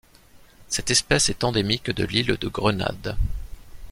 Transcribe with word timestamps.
Cette 0.67 0.89
espèce 0.89 1.29
est 1.29 1.43
endémique 1.43 1.91
de 1.91 2.03
l'île 2.03 2.35
de 2.37 2.47
Grenade. 2.47 3.15